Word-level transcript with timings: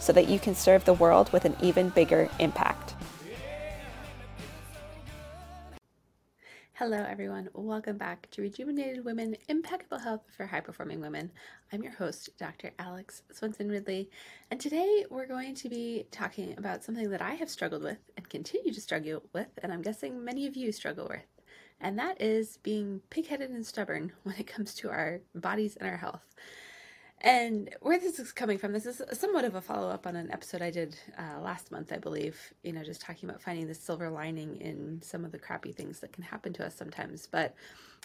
so 0.00 0.12
that 0.12 0.28
you 0.28 0.38
can 0.38 0.54
serve 0.54 0.84
the 0.84 0.94
world 0.94 1.32
with 1.32 1.44
an 1.44 1.56
even 1.62 1.90
bigger 1.90 2.28
impact. 2.38 2.94
Hello, 6.80 7.04
everyone. 7.06 7.50
Welcome 7.52 7.98
back 7.98 8.30
to 8.30 8.40
Rejuvenated 8.40 9.04
Women 9.04 9.36
Impeccable 9.50 9.98
Health 9.98 10.22
for 10.34 10.46
High 10.46 10.60
Performing 10.60 11.02
Women. 11.02 11.30
I'm 11.74 11.82
your 11.82 11.92
host, 11.92 12.30
Dr. 12.38 12.70
Alex 12.78 13.22
Swenson 13.30 13.68
Ridley, 13.68 14.08
and 14.50 14.58
today 14.58 15.04
we're 15.10 15.26
going 15.26 15.54
to 15.56 15.68
be 15.68 16.06
talking 16.10 16.54
about 16.56 16.82
something 16.82 17.10
that 17.10 17.20
I 17.20 17.34
have 17.34 17.50
struggled 17.50 17.82
with 17.82 17.98
and 18.16 18.26
continue 18.30 18.72
to 18.72 18.80
struggle 18.80 19.22
with, 19.34 19.48
and 19.62 19.70
I'm 19.70 19.82
guessing 19.82 20.24
many 20.24 20.46
of 20.46 20.56
you 20.56 20.72
struggle 20.72 21.06
with, 21.10 21.26
and 21.82 21.98
that 21.98 22.18
is 22.18 22.56
being 22.62 23.02
pigheaded 23.10 23.50
and 23.54 23.66
stubborn 23.66 24.12
when 24.22 24.36
it 24.36 24.46
comes 24.46 24.74
to 24.76 24.88
our 24.88 25.20
bodies 25.34 25.76
and 25.76 25.86
our 25.86 25.98
health. 25.98 26.24
And 27.22 27.68
where 27.82 27.98
this 27.98 28.18
is 28.18 28.32
coming 28.32 28.56
from, 28.56 28.72
this 28.72 28.86
is 28.86 29.02
somewhat 29.12 29.44
of 29.44 29.54
a 29.54 29.60
follow 29.60 29.90
up 29.90 30.06
on 30.06 30.16
an 30.16 30.30
episode 30.32 30.62
I 30.62 30.70
did 30.70 30.96
uh, 31.18 31.40
last 31.40 31.70
month, 31.70 31.92
I 31.92 31.98
believe. 31.98 32.54
You 32.62 32.72
know, 32.72 32.82
just 32.82 33.02
talking 33.02 33.28
about 33.28 33.42
finding 33.42 33.66
the 33.66 33.74
silver 33.74 34.08
lining 34.08 34.56
in 34.56 35.02
some 35.02 35.26
of 35.26 35.32
the 35.32 35.38
crappy 35.38 35.72
things 35.72 36.00
that 36.00 36.12
can 36.12 36.24
happen 36.24 36.54
to 36.54 36.64
us 36.64 36.74
sometimes. 36.74 37.28
But 37.30 37.54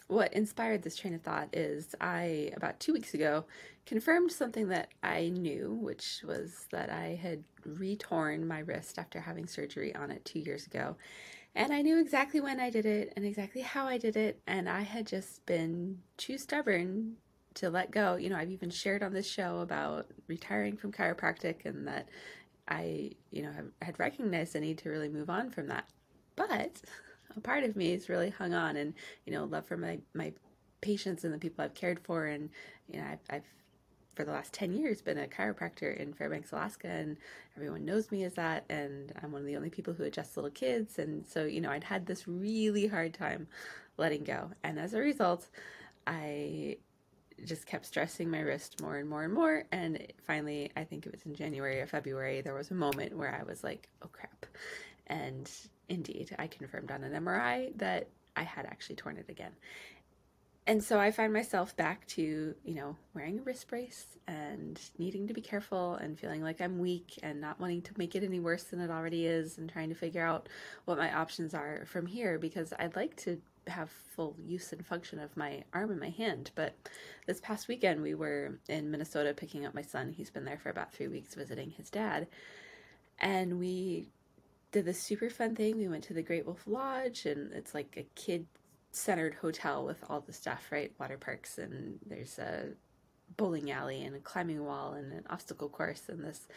what 0.07 0.33
inspired 0.33 0.83
this 0.83 0.97
train 0.97 1.13
of 1.13 1.21
thought 1.21 1.47
is 1.53 1.95
I, 2.01 2.51
about 2.57 2.81
two 2.81 2.91
weeks 2.91 3.13
ago, 3.13 3.45
confirmed 3.85 4.33
something 4.33 4.67
that 4.67 4.89
I 5.01 5.29
knew, 5.29 5.71
which 5.81 6.21
was 6.27 6.65
that 6.71 6.89
I 6.89 7.17
had 7.21 7.43
retorn 7.65 8.45
my 8.45 8.59
wrist 8.59 8.99
after 8.99 9.21
having 9.21 9.47
surgery 9.47 9.95
on 9.95 10.11
it 10.11 10.25
two 10.25 10.39
years 10.39 10.67
ago. 10.67 10.97
And 11.55 11.71
I 11.71 11.81
knew 11.81 11.99
exactly 11.99 12.41
when 12.41 12.59
I 12.59 12.69
did 12.69 12.85
it 12.85 13.13
and 13.15 13.25
exactly 13.25 13.61
how 13.61 13.87
I 13.87 13.97
did 13.97 14.17
it. 14.17 14.41
And 14.45 14.67
I 14.67 14.81
had 14.81 15.07
just 15.07 15.45
been 15.45 15.99
too 16.17 16.37
stubborn 16.37 17.15
to 17.55 17.69
let 17.69 17.91
go. 17.91 18.15
You 18.15 18.29
know, 18.29 18.37
I've 18.37 18.51
even 18.51 18.69
shared 18.69 19.03
on 19.03 19.13
this 19.13 19.29
show 19.29 19.59
about 19.59 20.07
retiring 20.27 20.77
from 20.77 20.91
chiropractic 20.91 21.65
and 21.65 21.87
that 21.87 22.09
I, 22.67 23.11
you 23.31 23.43
know, 23.43 23.51
have, 23.51 23.67
had 23.81 23.99
recognized 23.99 24.53
the 24.53 24.59
need 24.59 24.77
to 24.79 24.89
really 24.89 25.09
move 25.09 25.29
on 25.29 25.49
from 25.49 25.67
that. 25.67 25.89
But 26.35 26.81
a 27.35 27.39
part 27.39 27.63
of 27.63 27.75
me 27.75 27.93
is 27.93 28.09
really 28.09 28.29
hung 28.29 28.53
on 28.53 28.75
and, 28.75 28.93
you 29.25 29.33
know, 29.33 29.45
love 29.45 29.65
for 29.65 29.77
my, 29.77 29.99
my 30.13 30.33
patients 30.81 31.23
and 31.23 31.33
the 31.33 31.37
people 31.37 31.63
I've 31.63 31.73
cared 31.73 31.99
for. 32.03 32.25
And, 32.25 32.49
you 32.87 32.99
know, 32.99 33.05
I've, 33.05 33.19
I've 33.29 33.43
for 34.15 34.23
the 34.23 34.31
last 34.31 34.53
10 34.53 34.73
years 34.73 35.01
been 35.01 35.17
a 35.17 35.27
chiropractor 35.27 35.95
in 35.95 36.13
Fairbanks, 36.13 36.53
Alaska, 36.53 36.87
and 36.87 37.17
everyone 37.55 37.83
knows 37.83 38.11
me 38.11 38.23
as 38.23 38.33
that. 38.35 38.63
And 38.69 39.11
I'm 39.21 39.31
one 39.31 39.41
of 39.41 39.47
the 39.47 39.57
only 39.57 39.69
people 39.69 39.93
who 39.93 40.03
adjusts 40.03 40.37
little 40.37 40.51
kids. 40.51 40.97
And 40.99 41.27
so, 41.27 41.43
you 41.43 41.59
know, 41.61 41.69
I'd 41.69 41.83
had 41.83 42.05
this 42.05 42.27
really 42.27 42.87
hard 42.87 43.13
time 43.13 43.47
letting 43.97 44.23
go. 44.23 44.51
And 44.63 44.79
as 44.79 44.93
a 44.93 44.99
result, 44.99 45.47
I 46.07 46.77
just 47.43 47.65
kept 47.65 47.85
stressing 47.85 48.29
my 48.29 48.39
wrist 48.39 48.81
more 48.81 48.97
and 48.97 49.09
more 49.09 49.23
and 49.23 49.33
more. 49.33 49.63
And 49.71 50.05
finally, 50.25 50.71
I 50.75 50.83
think 50.83 51.05
it 51.05 51.11
was 51.11 51.25
in 51.25 51.35
January 51.35 51.81
or 51.81 51.87
February, 51.87 52.41
there 52.41 52.53
was 52.53 52.71
a 52.71 52.75
moment 52.75 53.17
where 53.17 53.35
I 53.35 53.43
was 53.43 53.63
like, 53.63 53.89
oh 54.03 54.09
crap. 54.11 54.45
And 55.07 55.49
indeed, 55.89 56.35
I 56.39 56.47
confirmed 56.47 56.91
on 56.91 57.03
an 57.03 57.23
MRI 57.23 57.77
that 57.77 58.07
I 58.35 58.43
had 58.43 58.65
actually 58.65 58.95
torn 58.95 59.17
it 59.17 59.29
again. 59.29 59.51
And 60.67 60.83
so 60.83 60.99
I 60.99 61.11
find 61.11 61.31
myself 61.31 61.75
back 61.75 62.07
to, 62.07 62.55
you 62.63 62.73
know, 62.73 62.95
wearing 63.13 63.37
a 63.37 63.41
wrist 63.43 63.67
brace 63.67 64.07
and 64.27 64.81
needing 64.97 65.27
to 65.27 65.33
be 65.33 65.41
careful 65.41 65.93
and 65.95 66.17
feeling 66.17 66.41
like 66.41 66.59
I'm 66.59 66.79
weak 66.79 67.19
and 67.21 67.39
not 67.39 67.59
wanting 67.59 67.83
to 67.83 67.93
make 67.97 68.15
it 68.15 68.23
any 68.23 68.39
worse 68.39 68.63
than 68.63 68.79
it 68.79 68.89
already 68.89 69.27
is 69.27 69.59
and 69.59 69.69
trying 69.69 69.89
to 69.89 69.95
figure 69.95 70.25
out 70.25 70.49
what 70.85 70.97
my 70.97 71.15
options 71.15 71.53
are 71.53 71.85
from 71.85 72.07
here 72.07 72.39
because 72.39 72.73
I'd 72.79 72.95
like 72.95 73.15
to 73.17 73.39
have 73.67 73.89
full 73.89 74.35
use 74.39 74.71
and 74.73 74.85
function 74.85 75.19
of 75.19 75.35
my 75.35 75.63
arm 75.73 75.91
and 75.91 75.99
my 75.99 76.09
hand. 76.09 76.51
But 76.55 76.75
this 77.25 77.39
past 77.41 77.67
weekend, 77.67 78.01
we 78.01 78.13
were 78.13 78.59
in 78.69 78.91
Minnesota 78.91 79.33
picking 79.33 79.65
up 79.65 79.73
my 79.73 79.81
son. 79.81 80.13
He's 80.13 80.29
been 80.29 80.45
there 80.45 80.57
for 80.57 80.69
about 80.69 80.93
three 80.93 81.07
weeks 81.07 81.35
visiting 81.35 81.71
his 81.71 81.89
dad. 81.89 82.27
And 83.19 83.59
we 83.59 84.07
did 84.71 84.85
this 84.85 85.01
super 85.01 85.29
fun 85.29 85.55
thing. 85.55 85.77
We 85.77 85.87
went 85.87 86.03
to 86.05 86.13
the 86.13 86.21
Great 86.21 86.45
Wolf 86.45 86.63
Lodge, 86.65 87.25
and 87.25 87.53
it's 87.53 87.73
like 87.73 87.95
a 87.97 88.05
kid 88.19 88.45
centered 88.91 89.35
hotel 89.35 89.85
with 89.85 90.03
all 90.09 90.21
the 90.21 90.33
stuff, 90.33 90.67
right? 90.71 90.91
Water 90.99 91.17
parks, 91.17 91.57
and 91.57 91.99
there's 92.05 92.39
a 92.39 92.69
bowling 93.37 93.71
alley, 93.71 94.03
and 94.03 94.15
a 94.15 94.19
climbing 94.19 94.63
wall, 94.63 94.93
and 94.93 95.11
an 95.13 95.23
obstacle 95.29 95.69
course, 95.69 96.03
and 96.09 96.23
this 96.23 96.47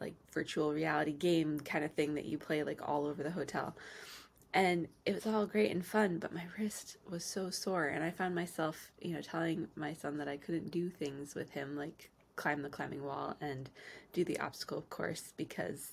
like 0.00 0.14
virtual 0.32 0.72
reality 0.72 1.12
game 1.12 1.58
kind 1.60 1.84
of 1.84 1.92
thing 1.92 2.14
that 2.14 2.24
you 2.24 2.38
play 2.38 2.62
like 2.62 2.80
all 2.86 3.06
over 3.06 3.22
the 3.22 3.30
hotel 3.30 3.76
and 4.54 4.88
it 5.04 5.14
was 5.14 5.26
all 5.26 5.46
great 5.46 5.70
and 5.70 5.84
fun 5.84 6.18
but 6.18 6.32
my 6.32 6.44
wrist 6.58 6.96
was 7.08 7.24
so 7.24 7.50
sore 7.50 7.86
and 7.86 8.02
i 8.02 8.10
found 8.10 8.34
myself 8.34 8.90
you 9.00 9.12
know 9.12 9.20
telling 9.20 9.68
my 9.76 9.92
son 9.92 10.16
that 10.18 10.28
i 10.28 10.36
couldn't 10.36 10.70
do 10.70 10.88
things 10.88 11.34
with 11.34 11.50
him 11.50 11.76
like 11.76 12.10
climb 12.36 12.62
the 12.62 12.68
climbing 12.68 13.04
wall 13.04 13.36
and 13.40 13.68
do 14.12 14.24
the 14.24 14.38
obstacle 14.40 14.82
course 14.88 15.32
because 15.36 15.92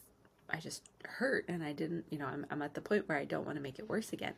i 0.49 0.57
just 0.57 0.83
hurt 1.03 1.43
and 1.47 1.63
i 1.63 1.73
didn't 1.73 2.05
you 2.09 2.17
know 2.17 2.27
i'm, 2.27 2.45
I'm 2.51 2.61
at 2.61 2.73
the 2.73 2.81
point 2.81 3.07
where 3.09 3.17
i 3.17 3.25
don't 3.25 3.45
want 3.45 3.57
to 3.57 3.63
make 3.63 3.79
it 3.79 3.89
worse 3.89 4.13
again. 4.13 4.33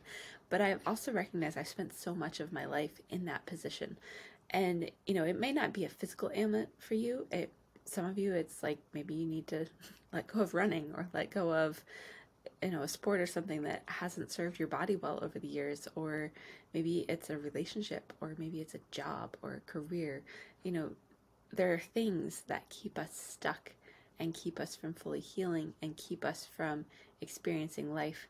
But 0.48 0.60
i 0.62 0.76
also 0.86 1.12
recognize 1.12 1.56
i 1.56 1.62
spent 1.62 1.92
so 1.92 2.14
much 2.14 2.40
of 2.40 2.52
my 2.52 2.64
life 2.64 3.00
in 3.10 3.24
that 3.26 3.46
position. 3.46 3.98
And 4.50 4.90
you 5.06 5.14
know 5.14 5.24
it 5.24 5.38
may 5.38 5.52
not 5.52 5.72
be 5.72 5.84
a 5.84 5.88
physical 5.88 6.30
ailment 6.34 6.70
for 6.78 6.94
you. 6.94 7.26
It 7.30 7.52
some 7.84 8.06
of 8.06 8.18
you 8.18 8.32
it's 8.34 8.62
like 8.62 8.78
maybe 8.94 9.14
you 9.14 9.26
need 9.26 9.46
to 9.48 9.66
let 10.12 10.26
go 10.26 10.40
of 10.40 10.54
running 10.54 10.92
or 10.94 11.08
let 11.12 11.30
go 11.30 11.52
of 11.52 11.84
you 12.62 12.70
know 12.70 12.82
a 12.82 12.88
sport 12.88 13.20
or 13.20 13.26
something 13.26 13.62
that 13.62 13.82
hasn't 13.86 14.30
served 14.30 14.58
your 14.58 14.68
body 14.68 14.96
well 14.96 15.18
over 15.22 15.38
the 15.38 15.46
years 15.46 15.86
or 15.94 16.30
maybe 16.74 17.04
it's 17.08 17.30
a 17.30 17.38
relationship 17.38 18.12
or 18.20 18.34
maybe 18.38 18.60
it's 18.60 18.74
a 18.74 18.80
job 18.90 19.36
or 19.42 19.54
a 19.54 19.70
career 19.70 20.22
you 20.62 20.72
know 20.72 20.90
there 21.52 21.72
are 21.72 21.78
things 21.78 22.42
that 22.48 22.68
keep 22.68 22.98
us 22.98 23.10
stuck 23.14 23.72
and 24.20 24.34
keep 24.34 24.60
us 24.60 24.76
from 24.76 24.92
fully 24.92 25.20
healing 25.20 25.72
and 25.82 25.96
keep 25.96 26.24
us 26.24 26.46
from 26.56 26.84
experiencing 27.20 27.94
life 27.94 28.28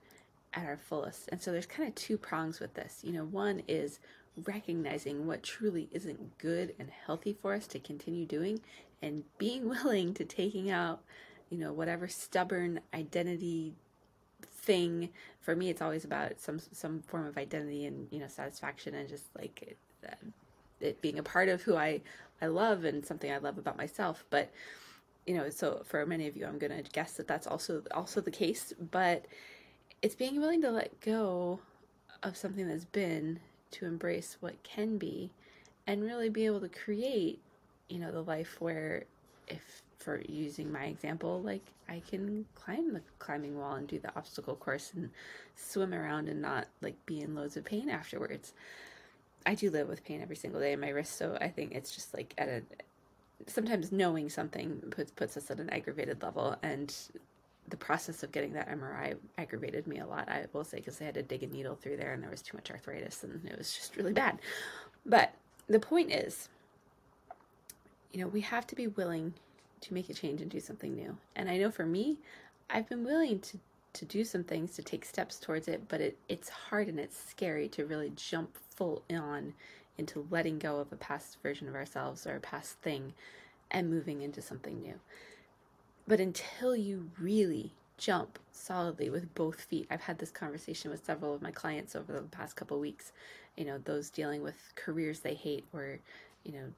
at 0.54 0.64
our 0.64 0.76
fullest. 0.76 1.28
And 1.30 1.40
so 1.40 1.52
there's 1.52 1.66
kind 1.66 1.88
of 1.88 1.94
two 1.94 2.18
prongs 2.18 2.60
with 2.60 2.74
this. 2.74 3.00
You 3.02 3.12
know 3.12 3.24
one 3.24 3.62
is 3.68 4.00
recognizing 4.44 5.26
what 5.26 5.42
truly 5.42 5.88
isn't 5.92 6.38
good 6.38 6.74
and 6.78 6.90
healthy 7.06 7.36
for 7.40 7.54
us 7.54 7.66
to 7.66 7.80
continue 7.80 8.24
doing 8.24 8.60
and 9.02 9.24
being 9.38 9.68
willing 9.84 10.14
to 10.14 10.24
taking 10.24 10.70
out 10.70 11.02
you 11.50 11.58
know 11.58 11.72
whatever 11.72 12.06
stubborn 12.06 12.78
identity 12.94 13.74
thing 14.68 15.08
for 15.40 15.56
me 15.56 15.70
it's 15.70 15.80
always 15.80 16.04
about 16.04 16.38
some 16.38 16.60
some 16.72 17.00
form 17.00 17.26
of 17.26 17.38
identity 17.38 17.86
and 17.86 18.06
you 18.10 18.18
know 18.18 18.28
satisfaction 18.28 18.94
and 18.94 19.08
just 19.08 19.24
like 19.36 19.62
it, 19.62 19.78
uh, 20.06 20.28
it 20.82 21.00
being 21.00 21.18
a 21.18 21.22
part 21.22 21.48
of 21.48 21.62
who 21.62 21.74
I 21.74 22.02
I 22.42 22.48
love 22.48 22.84
and 22.84 23.04
something 23.04 23.32
I 23.32 23.38
love 23.38 23.56
about 23.56 23.78
myself. 23.78 24.24
But 24.28 24.52
you 25.26 25.34
know 25.34 25.48
so 25.48 25.82
for 25.86 26.04
many 26.04 26.28
of 26.28 26.36
you 26.36 26.44
I'm 26.44 26.58
going 26.58 26.84
to 26.84 26.90
guess 26.92 27.14
that 27.14 27.26
that's 27.26 27.46
also 27.46 27.82
also 27.92 28.20
the 28.20 28.30
case. 28.30 28.74
But 28.90 29.24
it's 30.02 30.14
being 30.14 30.38
willing 30.38 30.60
to 30.60 30.70
let 30.70 31.00
go 31.00 31.60
of 32.22 32.36
something 32.36 32.68
that's 32.68 32.84
been 32.84 33.40
to 33.70 33.86
embrace 33.86 34.36
what 34.40 34.62
can 34.62 34.98
be 34.98 35.30
and 35.86 36.04
really 36.04 36.28
be 36.28 36.44
able 36.44 36.60
to 36.60 36.68
create 36.68 37.40
you 37.88 37.98
know 37.98 38.12
the 38.12 38.22
life 38.22 38.60
where 38.60 39.04
if 39.48 39.82
for 39.98 40.22
using 40.28 40.70
my 40.70 40.84
example, 40.84 41.42
like 41.42 41.64
I 41.88 42.02
can 42.08 42.46
climb 42.54 42.94
the 42.94 43.02
climbing 43.18 43.58
wall 43.58 43.74
and 43.74 43.86
do 43.86 43.98
the 43.98 44.16
obstacle 44.16 44.54
course 44.54 44.92
and 44.94 45.10
swim 45.56 45.92
around 45.92 46.28
and 46.28 46.40
not 46.40 46.68
like 46.80 46.94
be 47.04 47.20
in 47.20 47.34
loads 47.34 47.56
of 47.56 47.64
pain 47.64 47.88
afterwards. 47.88 48.52
I 49.44 49.54
do 49.54 49.70
live 49.70 49.88
with 49.88 50.04
pain 50.04 50.22
every 50.22 50.36
single 50.36 50.60
day 50.60 50.72
in 50.72 50.80
my 50.80 50.90
wrist, 50.90 51.16
so 51.16 51.36
I 51.40 51.48
think 51.48 51.72
it's 51.72 51.94
just 51.94 52.14
like 52.14 52.34
at 52.38 52.48
a 52.48 52.62
sometimes 53.46 53.92
knowing 53.92 54.28
something 54.28 54.82
puts 54.90 55.10
puts 55.10 55.36
us 55.36 55.50
at 55.50 55.60
an 55.60 55.70
aggravated 55.70 56.22
level 56.22 56.56
and 56.62 56.94
the 57.68 57.76
process 57.76 58.22
of 58.22 58.32
getting 58.32 58.52
that 58.54 58.68
MRI 58.68 59.16
aggravated 59.36 59.86
me 59.86 59.98
a 59.98 60.06
lot. 60.06 60.28
I 60.28 60.46
will 60.52 60.64
say 60.64 60.78
because 60.78 61.00
I 61.00 61.04
had 61.04 61.14
to 61.14 61.22
dig 61.22 61.42
a 61.42 61.46
needle 61.46 61.76
through 61.76 61.96
there 61.96 62.12
and 62.12 62.22
there 62.22 62.30
was 62.30 62.42
too 62.42 62.56
much 62.56 62.70
arthritis 62.70 63.22
and 63.24 63.44
it 63.46 63.56
was 63.58 63.74
just 63.74 63.96
really 63.96 64.12
bad. 64.12 64.38
But 65.04 65.34
the 65.68 65.78
point 65.78 66.10
is, 66.10 66.48
you 68.12 68.20
know, 68.20 68.28
we 68.28 68.40
have 68.40 68.66
to 68.68 68.74
be 68.74 68.86
willing 68.86 69.34
to 69.80 69.94
make 69.94 70.08
a 70.08 70.14
change 70.14 70.40
and 70.40 70.50
do 70.50 70.60
something 70.60 70.94
new. 70.94 71.16
And 71.36 71.48
I 71.48 71.56
know 71.56 71.70
for 71.70 71.86
me, 71.86 72.18
I've 72.70 72.88
been 72.88 73.04
willing 73.04 73.40
to 73.40 73.58
to 73.94 74.04
do 74.04 74.22
some 74.22 74.44
things 74.44 74.76
to 74.76 74.82
take 74.82 75.04
steps 75.04 75.38
towards 75.38 75.66
it, 75.66 75.88
but 75.88 76.00
it, 76.00 76.18
it's 76.28 76.48
hard 76.48 76.88
and 76.88 77.00
it's 77.00 77.18
scary 77.18 77.68
to 77.68 77.84
really 77.84 78.12
jump 78.14 78.56
full 78.70 79.02
on 79.10 79.54
into 79.96 80.26
letting 80.30 80.58
go 80.58 80.78
of 80.78 80.92
a 80.92 80.96
past 80.96 81.38
version 81.42 81.68
of 81.68 81.74
ourselves 81.74 82.26
or 82.26 82.36
a 82.36 82.40
past 82.40 82.78
thing 82.78 83.12
and 83.70 83.90
moving 83.90 84.22
into 84.22 84.40
something 84.40 84.80
new. 84.80 84.94
But 86.06 86.20
until 86.20 86.76
you 86.76 87.10
really 87.18 87.72
jump 87.98 88.38
solidly 88.52 89.10
with 89.10 89.34
both 89.34 89.62
feet, 89.62 89.88
I've 89.90 90.02
had 90.02 90.18
this 90.18 90.30
conversation 90.30 90.90
with 90.90 91.04
several 91.04 91.34
of 91.34 91.42
my 91.42 91.50
clients 91.50 91.96
over 91.96 92.12
the 92.12 92.22
past 92.22 92.56
couple 92.56 92.78
weeks, 92.78 93.12
you 93.56 93.64
know, 93.64 93.78
those 93.78 94.10
dealing 94.10 94.42
with 94.42 94.54
careers 94.76 95.20
they 95.20 95.34
hate 95.34 95.64
or, 95.72 95.98
you 96.44 96.52
know, 96.52 96.72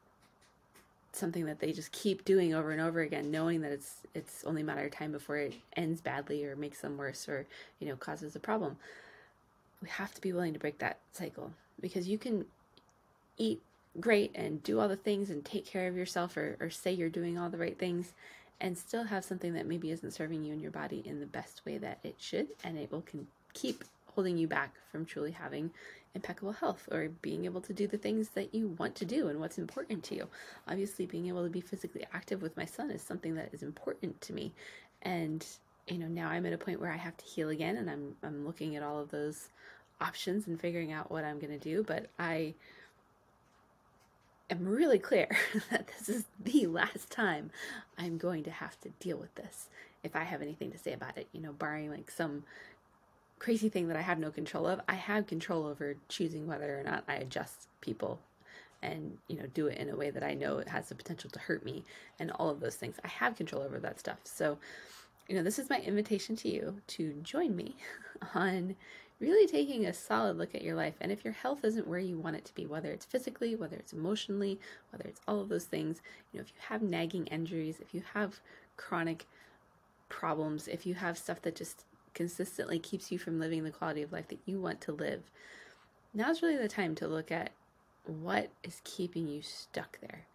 something 1.12 1.46
that 1.46 1.60
they 1.60 1.72
just 1.72 1.92
keep 1.92 2.24
doing 2.24 2.54
over 2.54 2.70
and 2.70 2.80
over 2.80 3.00
again 3.00 3.30
knowing 3.30 3.60
that 3.62 3.72
it's 3.72 3.96
it's 4.14 4.44
only 4.44 4.62
a 4.62 4.64
matter 4.64 4.84
of 4.84 4.92
time 4.92 5.12
before 5.12 5.36
it 5.36 5.54
ends 5.76 6.00
badly 6.00 6.44
or 6.44 6.56
makes 6.56 6.80
them 6.80 6.96
worse 6.96 7.28
or 7.28 7.46
you 7.78 7.88
know 7.88 7.96
causes 7.96 8.36
a 8.36 8.40
problem. 8.40 8.76
We 9.82 9.88
have 9.88 10.14
to 10.14 10.20
be 10.20 10.32
willing 10.32 10.52
to 10.52 10.58
break 10.58 10.78
that 10.78 10.98
cycle 11.12 11.52
because 11.80 12.08
you 12.08 12.18
can 12.18 12.44
eat 13.38 13.60
great 13.98 14.30
and 14.34 14.62
do 14.62 14.78
all 14.78 14.88
the 14.88 14.96
things 14.96 15.30
and 15.30 15.44
take 15.44 15.66
care 15.66 15.88
of 15.88 15.96
yourself 15.96 16.36
or, 16.36 16.56
or 16.60 16.70
say 16.70 16.92
you're 16.92 17.08
doing 17.08 17.38
all 17.38 17.50
the 17.50 17.58
right 17.58 17.78
things 17.78 18.12
and 18.60 18.76
still 18.76 19.04
have 19.04 19.24
something 19.24 19.54
that 19.54 19.66
maybe 19.66 19.90
isn't 19.90 20.12
serving 20.12 20.44
you 20.44 20.52
and 20.52 20.60
your 20.60 20.70
body 20.70 21.02
in 21.04 21.18
the 21.18 21.26
best 21.26 21.64
way 21.64 21.78
that 21.78 21.98
it 22.04 22.14
should 22.18 22.48
and 22.62 22.78
it 22.78 22.92
will 22.92 23.00
can 23.00 23.26
keep 23.54 23.82
holding 24.14 24.36
you 24.36 24.46
back 24.46 24.74
from 24.92 25.04
truly 25.04 25.32
having 25.32 25.70
impeccable 26.14 26.52
health 26.52 26.88
or 26.90 27.08
being 27.22 27.44
able 27.44 27.60
to 27.60 27.72
do 27.72 27.86
the 27.86 27.98
things 27.98 28.30
that 28.30 28.54
you 28.54 28.68
want 28.78 28.94
to 28.96 29.04
do 29.04 29.28
and 29.28 29.38
what's 29.38 29.58
important 29.58 30.02
to 30.04 30.14
you. 30.14 30.28
Obviously, 30.66 31.06
being 31.06 31.28
able 31.28 31.44
to 31.44 31.50
be 31.50 31.60
physically 31.60 32.04
active 32.12 32.42
with 32.42 32.56
my 32.56 32.64
son 32.64 32.90
is 32.90 33.02
something 33.02 33.34
that 33.36 33.50
is 33.52 33.62
important 33.62 34.20
to 34.22 34.32
me. 34.32 34.52
And 35.02 35.46
you 35.86 35.98
know, 35.98 36.08
now 36.08 36.28
I'm 36.28 36.46
at 36.46 36.52
a 36.52 36.58
point 36.58 36.80
where 36.80 36.92
I 36.92 36.96
have 36.96 37.16
to 37.16 37.24
heal 37.24 37.48
again 37.48 37.76
and 37.76 37.90
I'm 37.90 38.16
I'm 38.22 38.46
looking 38.46 38.76
at 38.76 38.82
all 38.82 38.98
of 39.00 39.10
those 39.10 39.48
options 40.00 40.46
and 40.46 40.60
figuring 40.60 40.92
out 40.92 41.10
what 41.10 41.24
I'm 41.24 41.38
going 41.38 41.52
to 41.52 41.58
do, 41.58 41.82
but 41.82 42.06
I 42.18 42.54
am 44.48 44.66
really 44.66 44.98
clear 44.98 45.28
that 45.70 45.88
this 45.98 46.08
is 46.08 46.24
the 46.42 46.66
last 46.66 47.10
time 47.10 47.50
I'm 47.98 48.18
going 48.18 48.44
to 48.44 48.50
have 48.50 48.80
to 48.80 48.88
deal 49.00 49.16
with 49.16 49.34
this 49.34 49.68
if 50.02 50.16
I 50.16 50.24
have 50.24 50.42
anything 50.42 50.70
to 50.72 50.78
say 50.78 50.92
about 50.92 51.18
it, 51.18 51.28
you 51.32 51.40
know, 51.40 51.52
barring 51.52 51.90
like 51.90 52.10
some 52.10 52.44
crazy 53.40 53.68
thing 53.68 53.88
that 53.88 53.96
I 53.96 54.02
have 54.02 54.20
no 54.20 54.30
control 54.30 54.66
of. 54.66 54.80
I 54.88 54.94
have 54.94 55.26
control 55.26 55.66
over 55.66 55.96
choosing 56.08 56.46
whether 56.46 56.78
or 56.78 56.84
not 56.84 57.02
I 57.08 57.14
adjust 57.14 57.66
people 57.80 58.20
and 58.82 59.18
you 59.28 59.36
know 59.36 59.46
do 59.52 59.66
it 59.66 59.78
in 59.78 59.90
a 59.90 59.96
way 59.96 60.10
that 60.10 60.22
I 60.22 60.34
know 60.34 60.58
it 60.58 60.68
has 60.68 60.88
the 60.88 60.94
potential 60.94 61.28
to 61.30 61.38
hurt 61.38 61.64
me 61.64 61.84
and 62.18 62.30
all 62.32 62.50
of 62.50 62.60
those 62.60 62.76
things. 62.76 62.96
I 63.04 63.08
have 63.08 63.36
control 63.36 63.62
over 63.62 63.78
that 63.80 63.98
stuff. 63.98 64.18
So, 64.24 64.58
you 65.26 65.34
know, 65.34 65.42
this 65.42 65.58
is 65.58 65.70
my 65.70 65.80
invitation 65.80 66.36
to 66.36 66.48
you 66.48 66.80
to 66.88 67.14
join 67.22 67.56
me 67.56 67.76
on 68.34 68.76
really 69.20 69.46
taking 69.46 69.84
a 69.84 69.92
solid 69.92 70.38
look 70.38 70.54
at 70.54 70.62
your 70.62 70.74
life. 70.74 70.94
And 71.00 71.12
if 71.12 71.24
your 71.24 71.34
health 71.34 71.64
isn't 71.64 71.86
where 71.86 71.98
you 71.98 72.18
want 72.18 72.36
it 72.36 72.44
to 72.46 72.54
be, 72.54 72.66
whether 72.66 72.90
it's 72.90 73.04
physically, 73.04 73.54
whether 73.54 73.76
it's 73.76 73.92
emotionally, 73.92 74.58
whether 74.90 75.06
it's 75.06 75.20
all 75.28 75.40
of 75.40 75.50
those 75.50 75.64
things, 75.64 76.00
you 76.32 76.38
know, 76.38 76.42
if 76.42 76.48
you 76.48 76.60
have 76.68 76.82
nagging 76.82 77.26
injuries, 77.26 77.76
if 77.80 77.94
you 77.94 78.02
have 78.14 78.40
chronic 78.78 79.26
problems, 80.08 80.68
if 80.68 80.86
you 80.86 80.94
have 80.94 81.18
stuff 81.18 81.42
that 81.42 81.54
just 81.54 81.84
consistently 82.14 82.78
keeps 82.78 83.10
you 83.10 83.18
from 83.18 83.40
living 83.40 83.64
the 83.64 83.70
quality 83.70 84.02
of 84.02 84.12
life 84.12 84.28
that 84.28 84.38
you 84.46 84.60
want 84.60 84.80
to 84.82 84.92
live, 84.92 85.22
now's 86.14 86.42
really 86.42 86.56
the 86.56 86.68
time 86.68 86.94
to 86.96 87.08
look 87.08 87.30
at 87.30 87.50
what 88.04 88.50
is 88.62 88.80
keeping 88.84 89.28
you 89.28 89.42
stuck 89.42 90.00
there. 90.00 90.26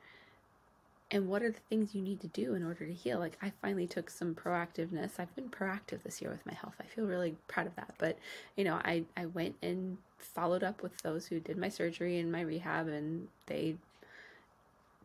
And 1.12 1.28
what 1.28 1.44
are 1.44 1.52
the 1.52 1.60
things 1.70 1.94
you 1.94 2.02
need 2.02 2.20
to 2.22 2.28
do 2.28 2.56
in 2.56 2.66
order 2.66 2.86
to 2.86 2.94
heal? 2.94 3.20
Like 3.20 3.38
i 3.42 3.52
finally 3.62 3.86
took 3.86 4.10
some 4.10 4.34
proactiveness. 4.34 5.20
I've 5.20 5.36
been 5.36 5.50
proactive 5.50 6.02
this 6.04 6.22
year 6.22 6.32
with 6.32 6.46
my 6.46 6.54
health. 6.54 6.74
I 6.80 6.86
feel 6.86 7.06
really 7.06 7.36
proud 7.48 7.68
of 7.68 7.76
that. 7.76 7.94
But 7.98 8.18
you 8.56 8.64
know 8.64 8.76
i 8.84 9.04
i 9.16 9.28
went 9.28 9.56
and 9.62 9.98
followed 10.18 10.64
up 10.64 10.82
with 10.82 10.98
those 11.04 11.28
who 11.28 11.40
did 11.40 11.58
my 11.58 11.70
surgery 11.70 12.20
and 12.20 12.32
my 12.32 12.42
rehab 12.42 12.88
and 12.88 13.28
they 13.46 13.76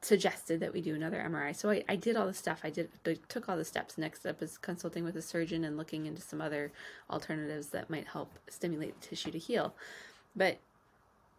suggested 0.02 0.60
that 0.60 0.72
we 0.72 0.80
do 0.80 0.94
another 0.94 1.18
mri 1.28 1.54
so 1.54 1.70
i, 1.70 1.82
I 1.88 1.96
did 1.96 2.16
all 2.16 2.26
the 2.26 2.34
stuff 2.34 2.60
i 2.64 2.70
did 2.70 2.88
I 3.06 3.16
took 3.28 3.48
all 3.48 3.56
the 3.56 3.64
steps 3.64 3.98
next 3.98 4.20
step 4.20 4.42
is 4.42 4.58
consulting 4.58 5.04
with 5.04 5.16
a 5.16 5.22
surgeon 5.22 5.64
and 5.64 5.76
looking 5.76 6.06
into 6.06 6.22
some 6.22 6.40
other 6.40 6.72
alternatives 7.10 7.68
that 7.68 7.90
might 7.90 8.08
help 8.08 8.38
stimulate 8.48 9.00
the 9.00 9.06
tissue 9.08 9.30
to 9.30 9.38
heal 9.38 9.74
but 10.34 10.58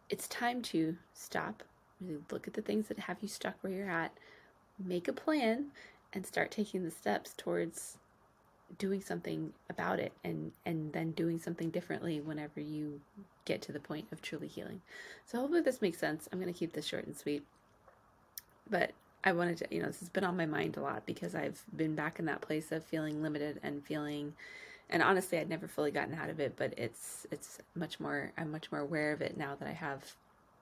it's 0.09 0.27
time 0.27 0.61
to 0.63 0.97
stop 1.13 1.63
really 1.99 2.19
look 2.31 2.47
at 2.47 2.53
the 2.53 2.61
things 2.61 2.87
that 2.87 2.99
have 2.99 3.17
you 3.21 3.27
stuck 3.27 3.55
where 3.61 3.73
you're 3.73 3.89
at 3.89 4.11
make 4.83 5.07
a 5.07 5.13
plan 5.13 5.67
and 6.13 6.25
start 6.25 6.51
taking 6.51 6.83
the 6.83 6.91
steps 6.91 7.33
towards 7.37 7.97
doing 8.77 9.01
something 9.01 9.51
about 9.69 9.99
it 9.99 10.13
and 10.23 10.51
and 10.65 10.93
then 10.93 11.11
doing 11.11 11.39
something 11.39 11.69
differently 11.69 12.21
whenever 12.21 12.59
you 12.59 12.99
get 13.45 13.61
to 13.61 13.71
the 13.71 13.79
point 13.79 14.07
of 14.11 14.21
truly 14.21 14.47
healing. 14.47 14.81
So 15.25 15.39
hopefully 15.39 15.61
this 15.61 15.81
makes 15.81 15.97
sense. 15.97 16.29
I'm 16.31 16.39
going 16.39 16.51
to 16.51 16.57
keep 16.57 16.73
this 16.73 16.85
short 16.85 17.05
and 17.05 17.17
sweet. 17.17 17.43
But 18.71 18.93
I 19.23 19.33
wanted 19.33 19.57
to, 19.59 19.67
you 19.69 19.81
know, 19.81 19.87
this 19.87 19.99
has 19.99 20.09
been 20.09 20.23
on 20.23 20.35
my 20.35 20.47
mind 20.47 20.77
a 20.77 20.81
lot 20.81 21.05
because 21.05 21.35
I've 21.35 21.61
been 21.75 21.93
back 21.93 22.17
in 22.17 22.25
that 22.25 22.41
place 22.41 22.71
of 22.71 22.83
feeling 22.83 23.21
limited 23.21 23.59
and 23.61 23.85
feeling 23.85 24.33
and 24.89 25.03
honestly 25.03 25.37
I'd 25.37 25.49
never 25.49 25.67
fully 25.67 25.91
gotten 25.91 26.15
out 26.15 26.29
of 26.29 26.39
it, 26.39 26.55
but 26.57 26.73
it's 26.77 27.27
it's 27.31 27.59
much 27.75 27.99
more 27.99 28.31
I'm 28.37 28.51
much 28.51 28.71
more 28.71 28.81
aware 28.81 29.13
of 29.13 29.21
it 29.21 29.37
now 29.37 29.55
that 29.59 29.67
I 29.67 29.73
have 29.73 30.15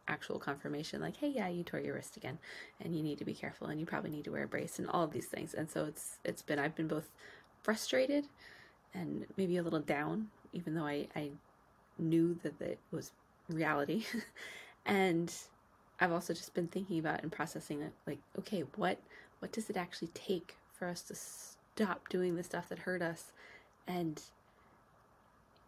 actual 0.10 0.40
confirmation 0.40 1.00
like 1.00 1.16
hey 1.18 1.30
yeah 1.30 1.48
you 1.48 1.64
tore 1.64 1.80
your 1.80 1.94
wrist 1.94 2.18
again 2.18 2.40
and 2.82 2.96
you 2.96 3.04
need 3.04 3.20
to 3.20 3.26
be 3.26 3.34
careful 3.34 3.68
and 3.68 3.80
you 3.80 3.86
probably 3.86 4.10
need 4.10 4.24
to 4.24 4.32
wear 4.32 4.44
a 4.44 4.48
brace 4.48 4.80
and 4.80 4.90
all 4.90 5.04
of 5.04 5.12
these 5.12 5.28
things 5.28 5.54
and 5.54 5.70
so 5.70 5.86
it's 5.86 6.18
it's 6.26 6.42
been 6.42 6.58
i've 6.58 6.76
been 6.76 6.88
both 6.88 7.12
frustrated 7.62 8.26
and 8.94 9.26
maybe 9.38 9.58
a 9.58 9.64
little 9.64 9.80
down 9.80 10.28
even 10.52 10.74
though 10.74 10.86
i 10.86 11.08
i 11.16 11.30
knew 12.00 12.36
that 12.42 12.60
it 12.60 12.80
was 12.92 13.12
reality 13.50 14.04
and 14.86 15.32
i've 16.00 16.12
also 16.12 16.34
just 16.34 16.54
been 16.54 16.68
thinking 16.68 17.00
about 17.00 17.22
and 17.22 17.31
processing 17.31 17.81
it 17.81 17.92
like 18.06 18.19
okay 18.38 18.63
what 18.75 19.00
what 19.40 19.51
does 19.51 19.69
it 19.69 19.78
actually 19.78 20.10
take 20.10 20.56
for 20.74 20.88
us 20.88 21.01
to 21.01 21.16
stop 21.16 22.07
doing 22.10 22.36
the 22.36 22.44
stuff 22.44 22.69
that 22.69 22.80
hurt 22.80 23.01
us 23.01 23.31
and 23.88 24.24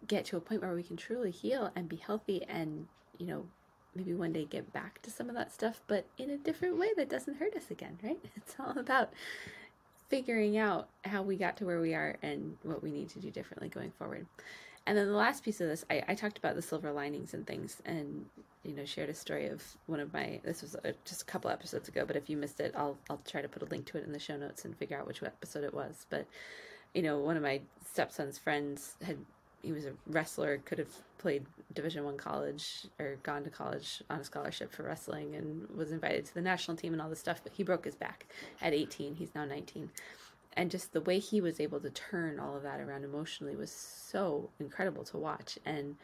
get 0.07 0.25
to 0.25 0.37
a 0.37 0.41
point 0.41 0.61
where 0.61 0.73
we 0.73 0.83
can 0.83 0.97
truly 0.97 1.31
heal 1.31 1.71
and 1.75 1.87
be 1.87 1.95
healthy 1.95 2.43
and 2.47 2.87
you 3.17 3.25
know 3.25 3.45
maybe 3.95 4.13
one 4.13 4.33
day 4.33 4.45
get 4.45 4.71
back 4.71 5.01
to 5.01 5.09
some 5.09 5.29
of 5.29 5.35
that 5.35 5.51
stuff, 5.51 5.81
but 5.87 6.05
in 6.17 6.29
a 6.29 6.37
different 6.37 6.77
way 6.77 6.89
that 6.95 7.09
doesn't 7.09 7.37
hurt 7.37 7.55
us 7.55 7.69
again, 7.69 7.99
right? 8.03 8.19
It's 8.35 8.55
all 8.59 8.77
about 8.77 9.11
figuring 10.09 10.57
out 10.57 10.87
how 11.05 11.21
we 11.21 11.37
got 11.37 11.57
to 11.57 11.65
where 11.65 11.79
we 11.79 11.93
are 11.93 12.17
and 12.21 12.57
what 12.63 12.83
we 12.83 12.91
need 12.91 13.09
to 13.09 13.19
do 13.19 13.31
differently 13.31 13.69
going 13.69 13.91
forward. 13.91 14.25
And 14.85 14.97
then 14.97 15.07
the 15.07 15.13
last 15.13 15.43
piece 15.43 15.61
of 15.61 15.67
this, 15.67 15.85
I, 15.89 16.03
I 16.07 16.15
talked 16.15 16.37
about 16.37 16.55
the 16.55 16.61
silver 16.61 16.91
linings 16.91 17.33
and 17.33 17.45
things, 17.45 17.81
and 17.85 18.25
you 18.63 18.75
know, 18.75 18.85
shared 18.85 19.09
a 19.09 19.13
story 19.13 19.47
of 19.47 19.63
one 19.87 19.99
of 19.99 20.13
my. 20.13 20.39
This 20.43 20.61
was 20.61 20.75
uh, 20.75 20.91
just 21.05 21.23
a 21.23 21.25
couple 21.25 21.49
episodes 21.49 21.87
ago, 21.87 22.03
but 22.05 22.15
if 22.15 22.29
you 22.29 22.37
missed 22.37 22.59
it, 22.59 22.73
I'll 22.75 22.97
I'll 23.09 23.21
try 23.27 23.41
to 23.41 23.49
put 23.49 23.63
a 23.63 23.65
link 23.65 23.85
to 23.87 23.97
it 23.97 24.05
in 24.05 24.11
the 24.11 24.19
show 24.19 24.37
notes 24.37 24.65
and 24.65 24.77
figure 24.77 24.97
out 24.97 25.07
which 25.07 25.23
episode 25.23 25.63
it 25.63 25.73
was. 25.73 26.05
But 26.09 26.27
you 26.93 27.01
know, 27.01 27.19
one 27.19 27.37
of 27.37 27.43
my 27.43 27.61
stepson's 27.85 28.37
friends 28.37 28.93
had 29.03 29.17
he 29.63 29.71
was 29.71 29.85
a 29.85 29.93
wrestler, 30.07 30.59
could 30.65 30.79
have 30.79 30.93
played 31.17 31.45
Division 31.73 32.03
One 32.03 32.17
college 32.17 32.87
or 32.99 33.17
gone 33.23 33.43
to 33.43 33.49
college 33.49 34.01
on 34.09 34.19
a 34.19 34.23
scholarship 34.23 34.71
for 34.71 34.83
wrestling, 34.83 35.35
and 35.35 35.67
was 35.75 35.91
invited 35.91 36.25
to 36.25 36.33
the 36.33 36.41
national 36.41 36.77
team 36.77 36.93
and 36.93 37.01
all 37.01 37.09
this 37.09 37.19
stuff. 37.19 37.41
But 37.43 37.53
he 37.53 37.63
broke 37.63 37.85
his 37.85 37.95
back 37.95 38.25
at 38.61 38.73
18. 38.73 39.15
He's 39.15 39.33
now 39.33 39.45
19, 39.45 39.89
and 40.53 40.69
just 40.69 40.93
the 40.93 41.01
way 41.01 41.19
he 41.19 41.41
was 41.41 41.59
able 41.59 41.79
to 41.79 41.89
turn 41.89 42.39
all 42.39 42.55
of 42.55 42.63
that 42.63 42.79
around 42.79 43.03
emotionally 43.03 43.55
was 43.55 43.71
so 43.71 44.49
incredible 44.59 45.03
to 45.05 45.17
watch. 45.17 45.57
And 45.65 45.95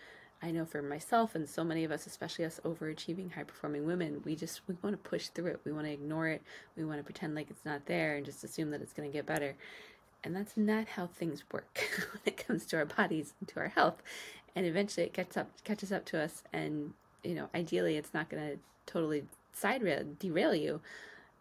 I 0.41 0.51
know 0.51 0.65
for 0.65 0.82
myself 0.82 1.34
and 1.34 1.50
so 1.50 1.63
many 1.63 1.84
of 1.84 1.91
us, 1.91 2.06
especially 2.06 2.46
us 2.46 2.60
overachieving, 2.63 3.34
high 3.34 3.44
performing 3.44 3.86
women, 3.86 4.22
we 4.24 4.36
just 4.36 4.62
we 4.67 4.75
want 4.84 4.94
to 5.01 5.10
push 5.10 5.27
through 5.27 5.48
it. 5.48 5.62
We 5.65 5.72
want 5.72 5.86
to 5.86 5.91
ignore 5.91 6.27
it. 6.27 6.41
We 6.75 6.86
want 6.86 7.00
to 7.00 7.03
pretend 7.03 7.36
like 7.36 7.50
it's 7.50 7.65
not 7.65 7.86
there 7.88 8.15
and 8.15 8.25
just 8.25 8.44
assume 8.44 8.70
that 8.72 8.82
it's 8.82 8.94
going 8.94 9.10
to 9.10 9.13
get 9.13 9.25
better. 9.25 9.56
And 10.24 10.36
that's 10.36 10.56
not 10.56 10.88
how 10.89 11.08
things 11.08 11.44
work 11.51 11.79
when 12.12 12.22
it 12.25 12.38
comes 12.38 12.65
to 12.67 12.77
our 12.77 12.86
bodies 12.86 13.34
and 13.39 13.50
to 13.50 13.60
our 13.60 13.70
health. 13.70 14.03
And 14.56 14.65
eventually 14.65 15.06
it 15.06 15.13
gets 15.13 15.38
up 15.38 15.50
catches 15.63 15.91
up 15.91 16.06
to 16.06 16.22
us 16.22 16.44
and 16.53 16.94
you 17.24 17.34
know, 17.34 17.50
ideally 17.56 17.98
it's 17.98 18.13
not 18.13 18.29
gonna 18.29 18.56
totally 18.86 19.24
side 19.53 19.82
derail 20.20 20.53
you. 20.53 20.82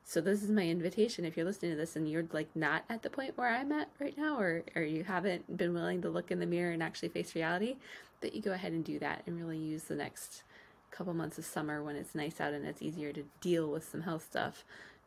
So 0.08 0.20
this 0.20 0.44
is 0.44 0.50
my 0.50 0.62
invitation. 0.62 1.24
If 1.24 1.36
you're 1.36 1.44
listening 1.44 1.72
to 1.72 1.76
this 1.76 1.96
and 1.96 2.08
you're 2.08 2.28
like 2.30 2.54
not 2.54 2.84
at 2.88 3.02
the 3.02 3.10
point 3.10 3.36
where 3.36 3.48
I'm 3.48 3.72
at 3.72 3.88
right 3.98 4.16
now, 4.16 4.38
or 4.38 4.62
or 4.76 4.82
you 4.82 5.02
haven't 5.02 5.56
been 5.56 5.74
willing 5.74 6.00
to 6.02 6.08
look 6.08 6.30
in 6.30 6.38
the 6.38 6.46
mirror 6.46 6.70
and 6.70 6.80
actually 6.80 7.08
face 7.08 7.34
reality, 7.34 7.76
that 8.20 8.32
you 8.32 8.40
go 8.40 8.52
ahead 8.52 8.70
and 8.72 8.84
do 8.84 9.00
that 9.00 9.24
and 9.26 9.36
really 9.36 9.58
use 9.58 9.82
the 9.82 9.96
next 9.96 10.44
couple 10.92 11.12
months 11.12 11.38
of 11.38 11.44
summer 11.44 11.82
when 11.82 11.96
it's 11.96 12.14
nice 12.14 12.40
out 12.40 12.54
and 12.54 12.64
it's 12.64 12.82
easier 12.82 13.12
to 13.12 13.24
deal 13.40 13.68
with 13.68 13.86
some 13.86 14.02
health 14.02 14.24
stuff 14.24 14.64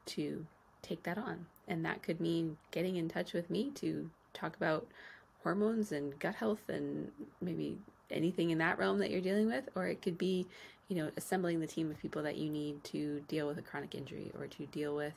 to 0.07 0.45
take 0.81 1.03
that 1.03 1.17
on. 1.17 1.45
And 1.65 1.85
that 1.85 2.03
could 2.03 2.19
mean 2.19 2.57
getting 2.71 2.97
in 2.97 3.07
touch 3.07 3.31
with 3.31 3.49
me 3.49 3.71
to 3.75 4.09
talk 4.33 4.57
about 4.57 4.85
hormones 5.43 5.93
and 5.93 6.19
gut 6.19 6.35
health 6.35 6.67
and 6.67 7.09
maybe 7.39 7.77
anything 8.11 8.49
in 8.49 8.57
that 8.57 8.77
realm 8.77 8.99
that 8.99 9.11
you're 9.11 9.21
dealing 9.21 9.47
with. 9.47 9.69
Or 9.75 9.87
it 9.87 10.01
could 10.01 10.17
be, 10.17 10.45
you 10.89 10.95
know, 10.95 11.11
assembling 11.15 11.61
the 11.61 11.67
team 11.67 11.89
of 11.89 11.99
people 11.99 12.21
that 12.23 12.35
you 12.35 12.49
need 12.49 12.83
to 12.83 13.21
deal 13.27 13.47
with 13.47 13.57
a 13.57 13.61
chronic 13.61 13.95
injury 13.95 14.31
or 14.37 14.47
to 14.47 14.65
deal 14.65 14.93
with 14.95 15.13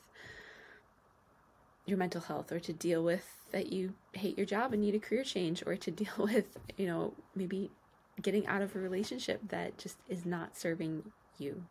your 1.86 1.98
mental 1.98 2.20
health 2.20 2.52
or 2.52 2.60
to 2.60 2.72
deal 2.72 3.02
with 3.02 3.26
that 3.50 3.72
you 3.72 3.94
hate 4.12 4.36
your 4.36 4.46
job 4.46 4.72
and 4.72 4.80
need 4.82 4.94
a 4.94 5.00
career 5.00 5.24
change 5.24 5.64
or 5.66 5.74
to 5.76 5.90
deal 5.90 6.12
with, 6.18 6.56
you 6.76 6.86
know, 6.86 7.14
maybe 7.34 7.72
getting 8.20 8.46
out 8.46 8.60
of 8.62 8.76
a 8.76 8.78
relationship 8.78 9.40
that 9.48 9.76
just 9.78 9.96
is 10.08 10.24
not 10.24 10.56
serving 10.56 11.10
you. 11.38 11.64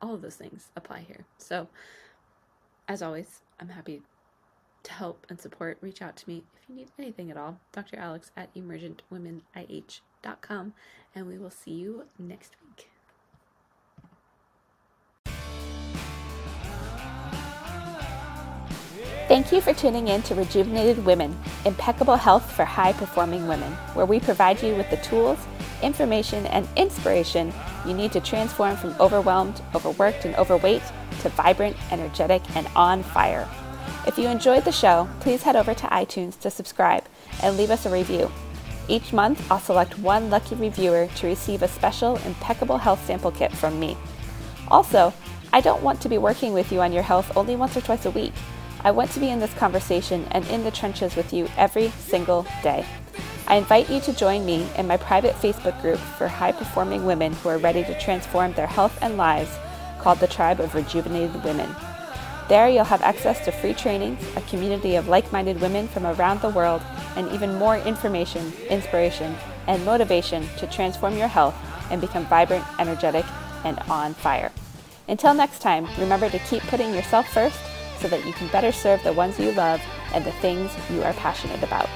All 0.00 0.14
of 0.14 0.22
those 0.22 0.36
things 0.36 0.68
apply 0.76 1.00
here. 1.00 1.24
So, 1.38 1.66
as 2.86 3.02
always, 3.02 3.40
I'm 3.58 3.70
happy 3.70 4.02
to 4.84 4.92
help 4.92 5.26
and 5.28 5.40
support, 5.40 5.78
reach 5.80 6.00
out 6.02 6.16
to 6.16 6.28
me 6.28 6.44
if 6.54 6.60
you 6.68 6.76
need 6.76 6.92
anything 6.98 7.30
at 7.30 7.36
all. 7.36 7.60
Dr. 7.72 7.98
Alex 7.98 8.30
at 8.36 8.54
emergentwomenih.com, 8.54 10.72
and 11.14 11.26
we 11.26 11.38
will 11.38 11.50
see 11.50 11.72
you 11.72 12.04
next 12.18 12.54
week. 12.62 12.67
Thank 19.38 19.52
you 19.52 19.60
for 19.60 19.72
tuning 19.72 20.08
in 20.08 20.20
to 20.22 20.34
Rejuvenated 20.34 21.04
Women 21.04 21.38
Impeccable 21.64 22.16
Health 22.16 22.50
for 22.50 22.64
High 22.64 22.92
Performing 22.92 23.46
Women, 23.46 23.72
where 23.94 24.04
we 24.04 24.18
provide 24.18 24.60
you 24.60 24.74
with 24.74 24.90
the 24.90 24.96
tools, 24.96 25.38
information, 25.80 26.44
and 26.46 26.66
inspiration 26.74 27.54
you 27.86 27.94
need 27.94 28.10
to 28.10 28.20
transform 28.20 28.76
from 28.76 28.96
overwhelmed, 28.98 29.62
overworked, 29.76 30.24
and 30.24 30.34
overweight 30.34 30.82
to 31.20 31.28
vibrant, 31.28 31.76
energetic, 31.92 32.42
and 32.56 32.66
on 32.74 33.04
fire. 33.04 33.48
If 34.08 34.18
you 34.18 34.26
enjoyed 34.26 34.64
the 34.64 34.72
show, 34.72 35.08
please 35.20 35.44
head 35.44 35.54
over 35.54 35.72
to 35.72 35.86
iTunes 35.86 36.36
to 36.40 36.50
subscribe 36.50 37.04
and 37.40 37.56
leave 37.56 37.70
us 37.70 37.86
a 37.86 37.92
review. 37.92 38.32
Each 38.88 39.12
month, 39.12 39.48
I'll 39.52 39.60
select 39.60 40.00
one 40.00 40.30
lucky 40.30 40.56
reviewer 40.56 41.08
to 41.14 41.26
receive 41.28 41.62
a 41.62 41.68
special 41.68 42.16
Impeccable 42.26 42.78
Health 42.78 43.06
Sample 43.06 43.30
Kit 43.30 43.52
from 43.52 43.78
me. 43.78 43.96
Also, 44.66 45.14
I 45.52 45.60
don't 45.60 45.84
want 45.84 46.00
to 46.00 46.08
be 46.08 46.18
working 46.18 46.52
with 46.52 46.72
you 46.72 46.80
on 46.80 46.92
your 46.92 47.04
health 47.04 47.36
only 47.36 47.54
once 47.54 47.76
or 47.76 47.82
twice 47.82 48.04
a 48.04 48.10
week. 48.10 48.32
I 48.84 48.92
want 48.92 49.10
to 49.12 49.20
be 49.20 49.28
in 49.28 49.40
this 49.40 49.54
conversation 49.54 50.26
and 50.30 50.46
in 50.48 50.62
the 50.62 50.70
trenches 50.70 51.16
with 51.16 51.32
you 51.32 51.48
every 51.56 51.90
single 51.90 52.46
day. 52.62 52.86
I 53.48 53.56
invite 53.56 53.90
you 53.90 54.00
to 54.00 54.12
join 54.12 54.44
me 54.46 54.68
in 54.76 54.86
my 54.86 54.96
private 54.96 55.34
Facebook 55.36 55.80
group 55.80 55.98
for 55.98 56.28
high 56.28 56.52
performing 56.52 57.04
women 57.04 57.32
who 57.32 57.48
are 57.48 57.58
ready 57.58 57.82
to 57.84 57.98
transform 57.98 58.52
their 58.52 58.66
health 58.66 58.96
and 59.02 59.16
lives 59.16 59.50
called 59.98 60.20
the 60.20 60.26
Tribe 60.28 60.60
of 60.60 60.74
Rejuvenated 60.74 61.42
Women. 61.42 61.74
There, 62.48 62.68
you'll 62.68 62.84
have 62.84 63.02
access 63.02 63.44
to 63.44 63.52
free 63.52 63.74
trainings, 63.74 64.22
a 64.36 64.40
community 64.42 64.96
of 64.96 65.08
like 65.08 65.32
minded 65.32 65.60
women 65.60 65.88
from 65.88 66.06
around 66.06 66.40
the 66.40 66.48
world, 66.48 66.82
and 67.16 67.30
even 67.32 67.58
more 67.58 67.76
information, 67.78 68.52
inspiration, 68.70 69.34
and 69.66 69.84
motivation 69.84 70.46
to 70.58 70.66
transform 70.66 71.16
your 71.16 71.28
health 71.28 71.54
and 71.90 72.00
become 72.00 72.26
vibrant, 72.26 72.64
energetic, 72.78 73.24
and 73.64 73.78
on 73.90 74.14
fire. 74.14 74.52
Until 75.08 75.34
next 75.34 75.60
time, 75.60 75.88
remember 75.98 76.30
to 76.30 76.38
keep 76.38 76.62
putting 76.64 76.94
yourself 76.94 77.28
first 77.28 77.58
so 77.98 78.08
that 78.08 78.26
you 78.26 78.32
can 78.32 78.48
better 78.48 78.72
serve 78.72 79.02
the 79.02 79.12
ones 79.12 79.38
you 79.38 79.52
love 79.52 79.80
and 80.14 80.24
the 80.24 80.32
things 80.32 80.70
you 80.90 81.02
are 81.02 81.12
passionate 81.14 81.62
about. 81.62 81.88